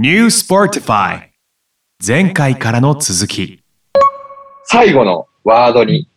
[0.00, 1.30] New Sportify
[2.06, 3.64] 前回からの続き
[4.62, 6.08] 最後のワードに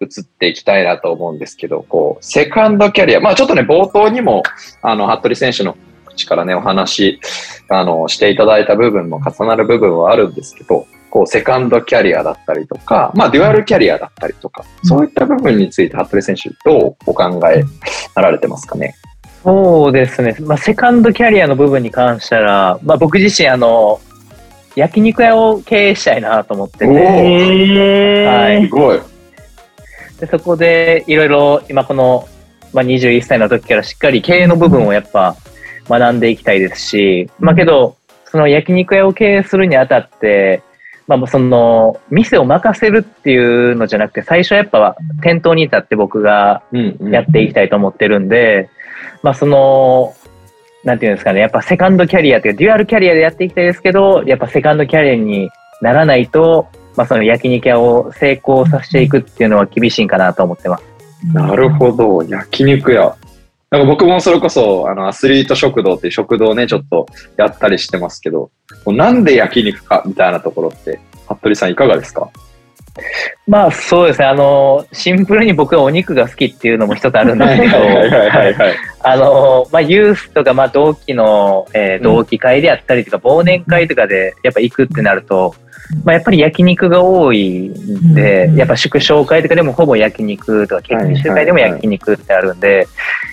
[0.00, 3.20] 移っていきたいなと思うんですけど、こう、セカンドキャリア。
[3.20, 4.42] まあちょっとね、冒頭にも、
[4.82, 7.20] あの、服部選手の口からね、お話、
[7.68, 17.62] あの、していただいた部分も重なる部分はあるんですけど、こう、セカンドキャリアだったりとか、まあ、デュアルキャリアだったりとか、そういった部分について、服部選手、どうお考え
[18.16, 18.96] なられてますかね？
[19.42, 20.36] そうですね。
[20.40, 24.00] まあ、セカンドキャリアの部分に関したら、まあ、僕自身、あの、
[24.74, 29.00] 焼肉屋を経営したいなと思ってて、はい、すごい。
[30.20, 32.28] でそこでいろいろ今この、
[32.72, 35.36] まあ、21歳の時からしっかり経営の部分をやっぱ
[35.88, 37.96] 学んでいきたいですし、まあけど、
[38.26, 40.62] その焼肉屋を経営するにあたって、
[41.06, 46.62] まあ、その、店を任せるっていうのじゃなくて、最初はやっぱ店頭に立って僕が
[47.10, 48.68] やっていきたいと思ってるんで、
[49.22, 50.14] まあその、
[50.84, 55.50] なんていうんですかね、やっぱセカンドキャリアっていうか、デュアルキャリアでやっていきたいですけど、やっぱセカンドキャリアに
[55.82, 60.84] ならないと、まあその焼肉屋を成功させていくっていうのは厳しいんかなと思ってます。
[61.32, 63.14] なるほど、焼肉屋。
[63.70, 68.50] なんか僕もそれこそ、あの、アスリート食堂っていう食堂ね、ちょっとやったりしてますけど、
[68.86, 72.30] なんで焼肉かみたいなところって、服部さんいかがですか？
[73.46, 77.78] まあそうですね、あの、シンプルに僕はお肉が好きっていうのも一つあるんですけど、
[79.00, 85.54] あの、まあユースとか、まあ同期の、えー、同期会であったりとか、忘年会とかでやっぱ行くってなると、
[86.04, 92.86] まあ、やっぱり焼肉が多いんで、やっぱ祝勝会とかでもほぼ焼肉とか、結婚集会でも焼肉ってあるんで、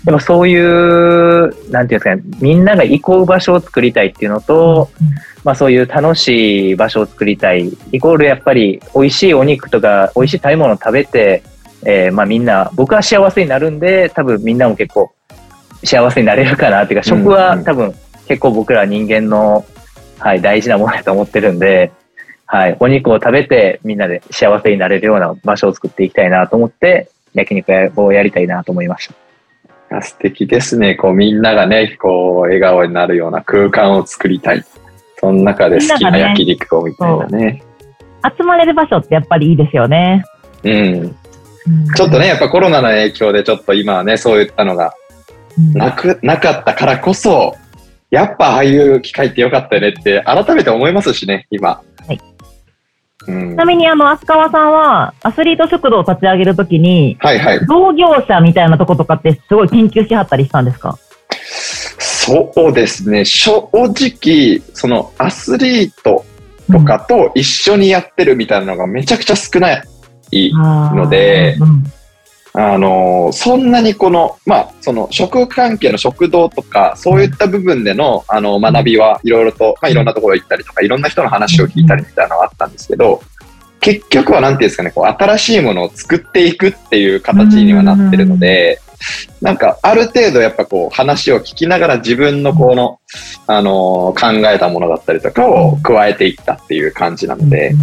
[0.05, 4.89] やっぱそういう、なんていうんですかね、みんなが行こう場所を作りたいっていうのと、
[5.43, 11.43] まあそういう楽しい場所を作りたい、イコールやっぱり美味しいお肉とか美味しい食べ物を食べて、
[11.85, 15.11] えー、まあみんな、僕は幸せになるんで、多分みんなも結構
[15.85, 17.93] 幸せになれるかなっていうか、食は多分
[18.27, 19.65] 結構僕ら人間の、
[20.19, 21.91] はい、大事なものだと思ってるんで、
[22.45, 29.09] はい、お肉を食べてみんなで幸せになれるような場所を作っていきたいなと思って、焼肉屋をやりたいなと思いまし
[29.89, 30.01] た。
[30.01, 30.95] 素敵ですね。
[30.95, 34.63] こうみんながね、こう笑顔になるような空間を作りたい。
[35.19, 37.37] その中で好きな焼肉をみたいなね。
[37.37, 37.63] ね
[38.37, 40.23] 集まれる場所ってやっぱりいいですよね。
[40.63, 41.15] うん。
[41.95, 44.93] ちょっとね、やっぱコロナの影響でちょっと今はね、そういったのが
[45.57, 47.55] なく、なかったからこそ、
[48.11, 51.81] やっぱああいう機会ってよかったよねって改めて思いますしね、今。
[53.25, 57.65] ちなみに、あの、足川さんは、アスリート食堂を立ち上げるときに、はいはい。
[57.65, 60.99] 同業者みたいなとことかってすごい研究しはったりしたんですか？
[61.97, 63.25] そうですね。
[63.25, 66.23] 正直、そのアスリート
[66.71, 69.83] とかと一緒にやってるみたいなのがめちゃくちゃ少ない
[70.53, 71.83] ので、うん、
[72.57, 83.21] あの、そんなにこの、まあ、その食関係の食堂とか、そういった部分での、あの、学びはいろいろと、まあ、いろんなところ行ったりとか、いろんな人の話を聞いたりみたいなのはあったんですけど、
[83.81, 88.79] 結局は何ていうんですかね、こう、新しいものを作っていくっていう形にはなってるので、
[89.41, 92.99] なんか、ある程度やっぱこう、話を聞きながら自分のこの、
[93.47, 97.75] あの考えたものだったりとかを加えていったっていう感じなので、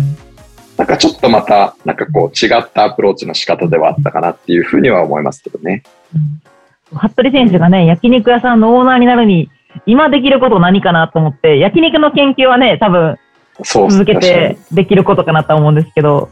[0.82, 5.84] なんかちょっとまた、なんかこう違ったアプローチの仕方ではあったかなっていうふうには思いますけどね。
[6.92, 9.48] 服部選手がね、焼肉屋さんのオーナーになるに、
[9.86, 13.16] 今できること何かなと思って、焼肉の研究はね、多分、
[13.62, 16.30] 続けてできることかなと思うんですけど。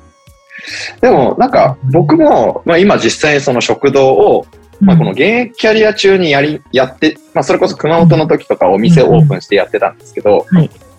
[1.00, 4.46] でも、なんか僕も、まあ今実際にその食堂を、
[4.80, 10.44] まあこの現役キャリア中にやり、やって、まあそれこそ熊本の時とかお店オープンしてやってたんですけど、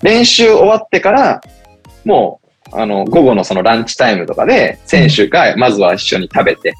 [0.01, 1.41] 練習終わってから、
[2.05, 2.40] もう
[2.71, 6.73] あの、午後のそのランチタイムとかで、選手がまずは一緒に食べて、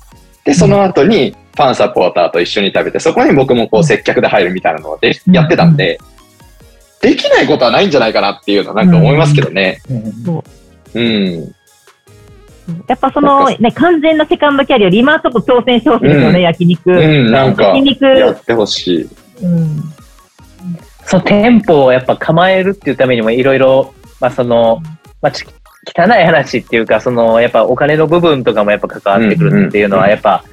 [0.44, 6.00] で、その後にファンサポーターと一緒に食べて、そこに僕もこう接客で入るみたいなのをでやってたんで、
[7.02, 9.82] できないことはないんじゃないかなっていうのはなんか思いますけどね。
[10.94, 11.56] うん。
[12.88, 16.92] やっぱそのね、完全なセカンドキャリアより今ちょっと挑戦してほしいですよね、焼肉。
[16.92, 19.10] うん、なんか、焼肉やってほしい。
[19.44, 19.84] うん。
[21.06, 24.82] その店舗をやっぱ構えるっていうためにもいろいろ、まあその、
[25.22, 25.32] まあ
[25.88, 30.44] 汚い話っていうか、その、やっぱお金の部分とかもやっぱ関わってくるっていうのはやっぱ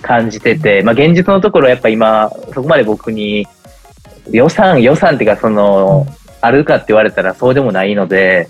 [0.00, 3.46] 感じてて、まあ現実のところやっぱ今、そこまで僕に
[4.30, 6.06] 予算、予算っていうかその、
[6.40, 8.48] あるかって言われたらそうでもないので、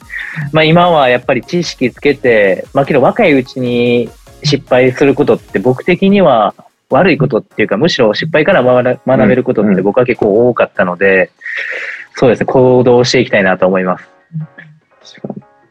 [0.53, 4.11] まあ今はやっぱり知識つけて、まあけど若いうちに
[4.45, 6.55] 失敗することって僕的には
[6.91, 11.31] 悪いことっていうか、むしろ失敗から学べることって僕は結構多かったので、
[12.15, 14.09] そうですね、行動していきたいなと思います。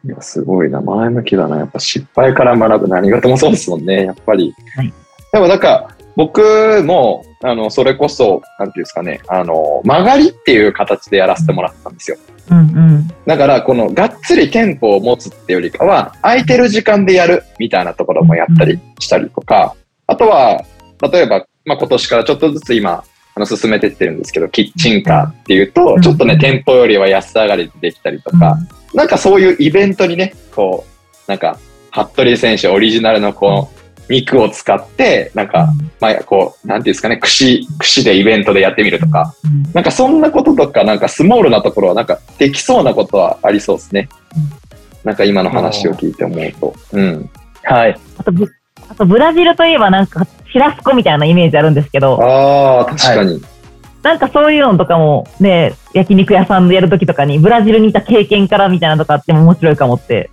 [0.04, 0.80] いや、すごいな。
[0.80, 1.58] 前向きだな。
[1.58, 4.04] やっぱ失敗から学ぶ何事もそうですもんね。
[4.04, 4.54] やっぱり。
[4.76, 4.92] はい、
[5.32, 12.16] でもなんか、僕も、あの、それこそ、なんていうんですかね、あの、曲がりっていう形でやらせてもらったんですよ。
[12.50, 13.08] うんうん。
[13.26, 20.64] だから、この、がっつりテンポを持つっていうよりかは、空いてる時間でやるみたいなところもやったりしたりとか、あとは、
[21.12, 23.04] 例えば、まあ、今年からちょっとずつ今、
[23.38, 28.58] あの、進めてってるんですけど、キッチンカーっていうと、ちょっとね、店舗よりは安上がりでできたりとか、
[28.92, 31.56] なんかそういうイベントにね、こう、なんか、
[31.92, 35.68] 服部選手オリジナルのこう、肉を使って、なんか、
[36.00, 39.34] まあ、こう、なんていうんですかね、串、串でイベントでやってみるとか、
[39.72, 44.08] なんかそんなこととか、なんかスモールなところは、なんかできそうなことはありそうですね。
[45.04, 46.74] なんか今の話を聞いて思うと。
[46.92, 47.30] うん。
[47.62, 48.00] はい。
[48.16, 48.32] あと、
[48.88, 52.18] あとブラジルといえばなんか、シラスコみたいなイメージあるんですけど。
[52.22, 53.32] ああ、確かに。
[53.32, 53.42] はい
[54.00, 60.30] なんかそういうのとかもね、焼肉屋さんでやるときとかに、ブラジルにいた経験からみたいなのとかあっても面白いかもって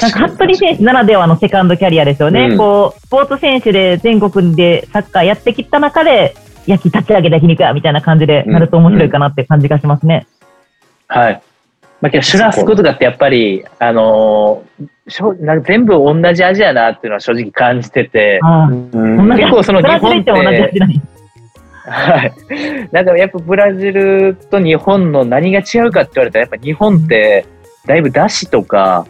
[0.00, 2.48] なんか、服部選手ならではのセカンドキャリアですよね。
[2.50, 6.34] うん、こう、スポーツ選手で全国でサッカーやってきた中で、
[6.66, 10.26] 焼き立ち上げた焼肉屋みたいな感じでなると面白いかなって感じがしますね。
[11.10, 11.42] うんうん、はい。
[12.02, 22.32] まあ、けど、シュラスコとかってやっぱり、あのー、なんか全部同じ味やなっていうのは正直感じてて、結構その日本って、はい。
[22.90, 27.46] なんかやっぱブラジルと日本の何が違うかって言われたら、やっぱ日本って
[27.86, 29.06] だいぶだしとか、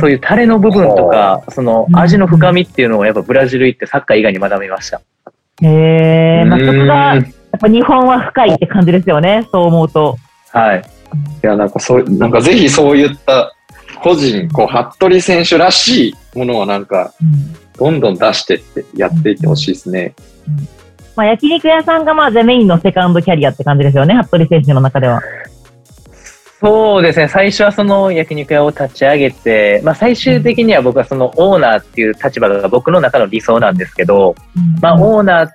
[0.00, 5.00] そういうタレの部分とか、その味の深みっていうのをやっぱブラジル行ってサッカー以外に学びました。
[5.62, 7.24] へえ、まあ、そこが、やっ
[7.60, 10.16] ぱ日本は深いって感じですよね、そう思うと。
[10.50, 10.95] はい。
[11.42, 13.54] いや、なんかそう、なんかぜひそういった
[14.02, 17.12] 個人、こう、服部選手らしいものはなんか、
[17.78, 20.14] どんどん出してってやっていってほしいですね。
[21.14, 25.20] まあ、焼肉屋さんがまあ、メインのセカンドキャリアって感じですよね、服部選手の中では。
[26.60, 34.34] そうですね、最初はその焼肉屋を立ち上げて、まあ、最終的には僕はそのオーナーっていう立場が僕の中の理想なんですけど、
[34.80, 35.48] まあ、オーナー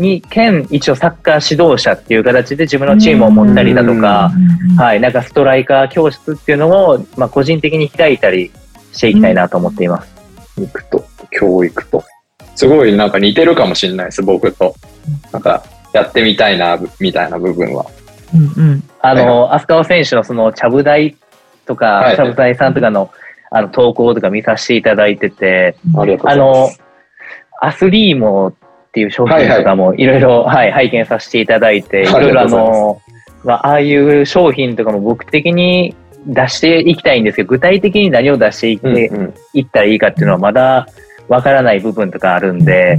[0.00, 4.32] に兼一応サッカー指導者っていう形で自分のチームを持ったりだとか、
[4.76, 8.50] はい、なんかストライカー教室っていうのを、まあ、個人的に開いたり
[8.92, 10.12] していきたいなと思っています。
[10.56, 12.02] 肉と教育と。
[12.56, 14.74] すごいなんか似てるかもしれないです、僕と。
[15.32, 17.86] なんかやってみたいな、みたいな部分は。
[18.34, 21.16] うんうん、あの、飛鳥選手のその、ちゃぶ台
[21.66, 23.10] とか、ちゃぶ台さんとかの、
[23.50, 25.76] あの、投稿とか見させていただいてて、
[26.24, 26.70] あの、
[27.60, 28.54] アスリーモ
[28.90, 32.04] っていう商品とかもいろいろ、はい、拝見させていただいて、い。
[32.06, 33.00] ろいろあの、
[33.44, 35.94] まあ、ああいう商品とかも僕的に
[36.26, 40.88] 出していきたいんですけど、具体的に何を出していって、うんうん、いったらいいかっていうのはまだ
[41.28, 42.98] わからない部分とかあるんで、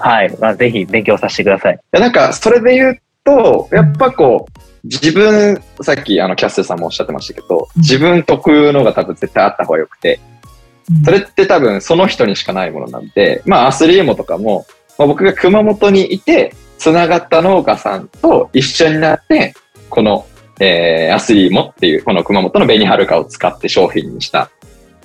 [0.00, 1.74] はい、まあ、ぜひ勉強させてください。
[1.74, 10.18] いやなんか、それで言うと、やっぱこう、自分、さっきあのキャッスルさんもおっしゃってましたけど、自分特有のが多分絶対あった方がよくて、
[11.04, 14.66] それって多分その人にしかないものなんで、まあアスリーモとかも、
[14.98, 19.54] まあ、僕が熊本にいて、つながった農家さんと一緒になって、
[19.88, 20.26] この、
[20.60, 24.50] えー、アスリーモっていう、この熊本の紅はるかを使って商品にした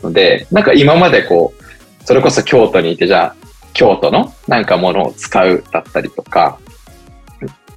[0.02, 1.64] ので、なんか今までこう、
[2.06, 3.36] それこそ京都にいて、じゃあ、
[3.74, 6.58] 京都のなんかものを使うだったりとか、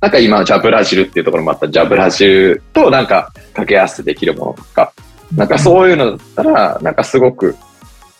[0.01, 1.69] なんか今、じゃあブラジルっていうところもあった。
[1.69, 4.93] じゃあブラジルとなんか掛け合わせできるものとか、
[5.35, 7.57] なんかそういうのだったら、なんかすごく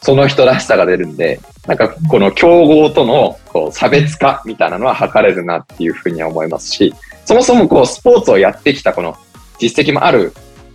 [0.07, 6.95] その人らしさが出るんで、なんかこの競合とのこう差別化みたいなのは図れるなっていうふうには思いますし、
[7.25, 9.17] そもそもこうスポーツをやってきたこの
[9.59, 10.33] 実績もある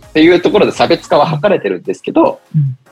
[0.08, 2.42] っていうところで差別化は図れてるんですけど、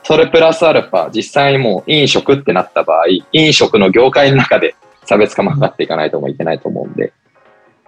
[0.01, 4.73] それプラスアルファ、実際にもう飲食ってなった場合、飲食の業界の中で
[5.05, 7.13] 差別化も図っていかないともいけないと思うんで、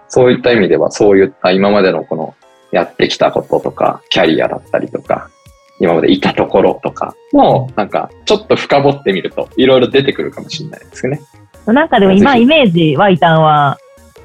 [0.08, 2.36] そういった意味では、そういった今までのこの
[2.70, 5.28] やってきたこととか、キャリアだったりとか、
[5.80, 11.20] 今までいたところとかも、なんか、ちょっと深掘ってみると、いろいろ出てくるかもしれないですね。
[11.66, 13.78] なんかでも今イメージ湧いたんは、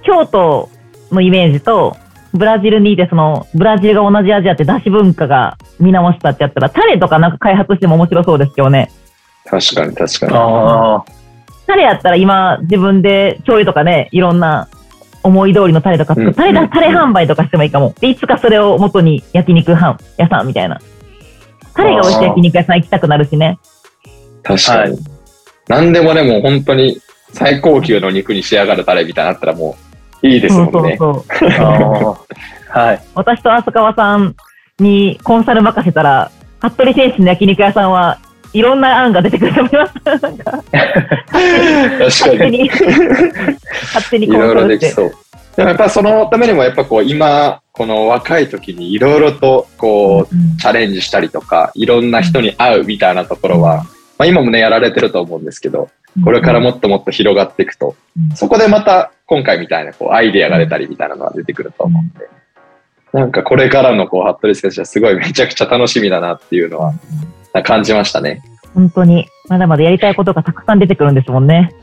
[0.03, 0.69] 京都
[1.11, 1.95] のイメージと、
[2.33, 8.91] ブラジルにいて、その、ブラジルが同じアジアって出汁文化が見直したってやったら、タレとかなんか開発しても面白そうですよね。
[9.45, 11.15] 確かに確かに。
[11.65, 14.67] タレやったら今自分で醤油とかね、いろんな
[15.23, 17.93] 思い通りのタレとか作る、タレだ、タレ販売とかしてもいいかも。
[17.99, 19.97] で、いつかそれを元に焼肉屋
[20.29, 20.79] さんみたいな。
[21.79, 23.59] タレが美味しい焼肉屋さん行きたくなるしね。
[24.43, 24.97] 確かに。
[25.67, 26.99] 何でもね、もう本当に
[27.33, 29.77] 最高級の肉に仕上がるタレみたいなったらも
[30.23, 30.97] ういいですもんね。
[30.97, 33.01] そうそうそうはい。
[33.15, 34.35] 私と浅川さん
[34.79, 38.19] にコンサル任せたら、服部選手の焼肉屋さんは
[38.53, 39.93] いろんな案が出てくると思います。
[40.05, 42.69] なんか確かに。
[42.69, 45.11] 勝手にいろいろできそう。
[45.59, 53.83] でもやっぱそのためにもやっぱこう今、この若い時にいろいろとこう、チャレンジしたりとか、いろんな人に会うみたいなところは、
[54.17, 55.89] まあ今もね、やられてると思うんですけど、
[56.23, 57.97] これからもっともっと広がっていくと、
[58.35, 62.29] そこでまた今回みたいなこうアイデアが出たりみたいなのが出てくると思うんで、
[63.11, 66.93] なんかこれからのこう、服部選手はすごいめちゃくちゃ楽しみだなっていうのは
[67.65, 68.41] 感じましたね。
[68.73, 71.73] 本当に、まだまだやりたいことがたくさん出てくるんですもんね。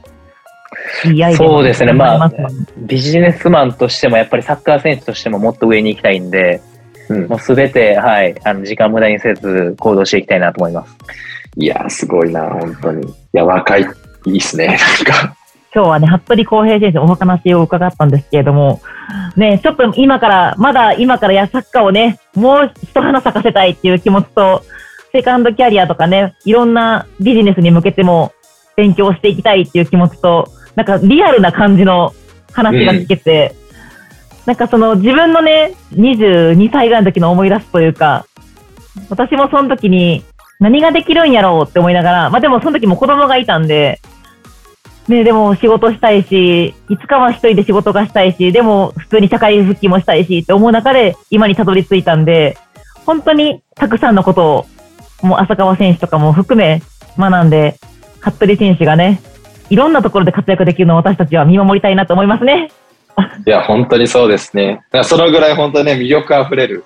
[1.05, 2.33] いいそうですね、まあ、
[2.79, 6.61] ビジネスマンとしても、やっぱりサッカー選手としてももっと上に行きたいんで、
[7.09, 10.97] うん、もうすべて、はい、あの時間無駄にせず行動していきたいなと思います。
[11.57, 13.09] いやすごいな、本当に。
[13.09, 13.87] いや、若い、
[14.27, 15.37] いいっすね、なんか。
[15.75, 18.81] 今日はね、服部康平選手お話を伺ったんですけれども、
[19.37, 24.63] ね、ちょっと今から、まだ今からやサッカーをね、もう一花咲かせたいっていう気持ちと、
[25.13, 28.33] セカンドキャリアとかね、いろんなビジネスに向けても
[28.77, 32.15] 勉強していきたいっていう気持ちと、なんかリアルな感じの
[32.53, 38.27] 話が聞けて、うん、なんかその自分のね、22歳ぐらいの時の思い出すというか、
[39.11, 40.23] 私もその時に
[40.61, 44.01] 何ができるんやろうって思いながら、まあでもその時も子供がいたんで、
[45.09, 52.59] ね、でも仕事したいし、いつかは一人で仕事がしたいし、でも普通に社会復帰もしたいしって思う中で今にたどり着いたんで、
[53.05, 54.67] 本当にたくさんのことを、
[55.23, 56.83] もう浅川選手とかも含め
[57.17, 57.79] 学んで、
[58.21, 59.21] 服部選手がね、
[59.71, 62.71] いろんなところで活躍できるのを私たちは見守りたいなと思いますね。
[63.47, 64.85] いや、本当にそうですね。
[65.05, 66.85] そのぐらい本当にね、魅力あふれる、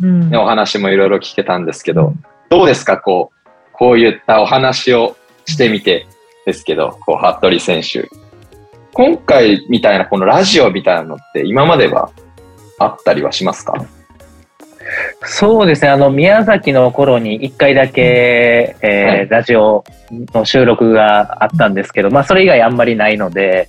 [0.00, 2.14] ね、お話もいろいろ聞けたんですけど、
[2.48, 6.06] どうですかこう、こういったお話をしてみて
[6.46, 8.08] ですけど、こう、服部選手。
[8.94, 12.10] 今回みたいなこのラジオみたいなのって今までは
[12.78, 13.74] あったりはしますか？
[15.24, 19.84] そうですね、あの、宮崎の頃に1回だけ、えー、はい、ラジオ
[20.34, 23.68] の収録があったんですけど、まあ、それ以外あんまりないので、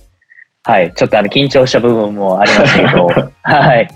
[0.64, 3.06] はい、ちょっとあの、緊張した部分もありましたけど、
[3.42, 3.88] はい。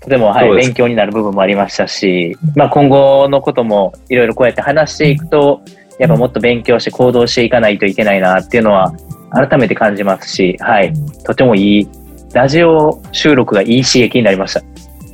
[0.00, 5.62] とても、はい、勉強になる部分もありましたし、まあ、今後のこともいろいろこうやって話していくと、
[5.98, 8.92] やっぱもっと勉強して行動していかないといけないなっていうのは
[9.30, 10.92] 改めて感じますし、はい、
[11.24, 11.88] とてもいい、
[12.32, 14.62] ラジオ収録がいい刺激になりました。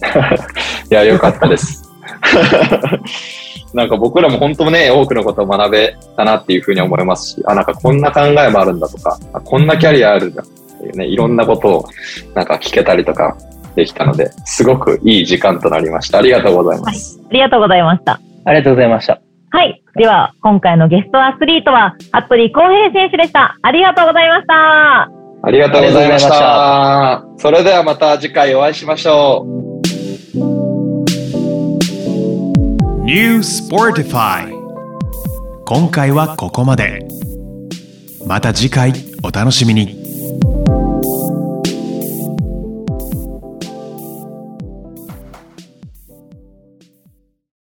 [0.91, 1.89] いや、よかったです。
[3.73, 10.47] なんか僕らも本当ね、多くのことを学べたなっていうふうに思いますし、あ、なんかこんな考えもあるんだとか、こんなキャリアあるんだっ
[10.81, 11.85] ていうね、いろんなことを
[12.35, 13.37] なんか聞けたりとか
[13.77, 16.19] できたので、すごくいい時間となりました。
[16.19, 17.19] ありがとうございます。
[17.19, 18.21] はい、ありがとうございました。
[18.45, 19.21] ありがとうございました。
[19.53, 19.83] はい。
[19.97, 23.57] では、今回のゲストアスリートは、服部康平選手でした。
[23.63, 25.11] ありがとうございました。
[25.43, 27.25] ありがとうございました。
[27.37, 29.60] それではまた次回お会いしましょう。
[33.13, 34.53] New Sportify
[35.67, 37.09] 今回はここまで。
[38.25, 38.93] また次回
[39.25, 40.00] お楽しみに。